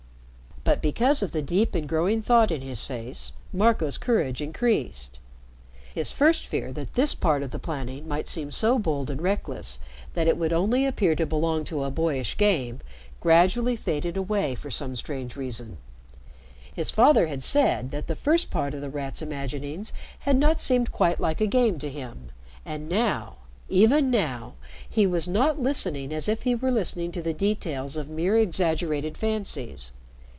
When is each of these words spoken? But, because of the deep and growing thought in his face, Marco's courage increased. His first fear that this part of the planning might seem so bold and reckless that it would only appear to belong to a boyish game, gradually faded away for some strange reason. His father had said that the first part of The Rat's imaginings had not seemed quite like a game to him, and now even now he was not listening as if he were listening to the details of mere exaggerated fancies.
But, 0.63 0.79
because 0.81 1.21
of 1.23 1.31
the 1.31 1.41
deep 1.41 1.73
and 1.73 1.89
growing 1.89 2.21
thought 2.21 2.51
in 2.51 2.61
his 2.61 2.85
face, 2.85 3.33
Marco's 3.51 3.97
courage 3.97 4.43
increased. 4.43 5.19
His 5.93 6.11
first 6.11 6.45
fear 6.45 6.71
that 6.73 6.93
this 6.93 7.15
part 7.15 7.41
of 7.41 7.49
the 7.49 7.59
planning 7.59 8.07
might 8.07 8.27
seem 8.27 8.51
so 8.51 8.77
bold 8.77 9.09
and 9.09 9.21
reckless 9.21 9.79
that 10.13 10.27
it 10.27 10.37
would 10.37 10.53
only 10.53 10.85
appear 10.85 11.15
to 11.15 11.25
belong 11.25 11.63
to 11.65 11.83
a 11.83 11.89
boyish 11.91 12.37
game, 12.37 12.79
gradually 13.19 13.75
faded 13.75 14.15
away 14.15 14.53
for 14.53 14.69
some 14.69 14.95
strange 14.95 15.35
reason. 15.35 15.77
His 16.73 16.91
father 16.91 17.25
had 17.25 17.41
said 17.41 17.89
that 17.89 18.05
the 18.05 18.15
first 18.15 18.51
part 18.51 18.75
of 18.75 18.81
The 18.81 18.89
Rat's 18.89 19.23
imaginings 19.23 19.91
had 20.19 20.37
not 20.37 20.59
seemed 20.59 20.91
quite 20.91 21.19
like 21.19 21.41
a 21.41 21.47
game 21.47 21.79
to 21.79 21.89
him, 21.89 22.29
and 22.65 22.87
now 22.87 23.37
even 23.67 24.11
now 24.11 24.53
he 24.87 25.07
was 25.07 25.27
not 25.27 25.59
listening 25.59 26.13
as 26.13 26.29
if 26.29 26.43
he 26.43 26.53
were 26.53 26.71
listening 26.71 27.11
to 27.13 27.21
the 27.21 27.33
details 27.33 27.97
of 27.97 28.09
mere 28.09 28.37
exaggerated 28.37 29.17
fancies. 29.17 29.91